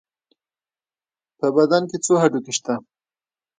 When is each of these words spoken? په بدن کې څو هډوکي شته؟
په 1.39 1.47
بدن 1.55 1.83
کې 1.89 1.97
څو 2.05 2.13
هډوکي 2.21 2.53
شته؟ 2.57 2.73